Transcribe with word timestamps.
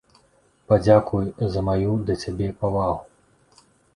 Падзякуй 0.71 1.27
за 1.55 1.61
маю 1.69 1.91
да 2.09 2.13
цябе 2.25 2.47
павагу. 2.65 3.65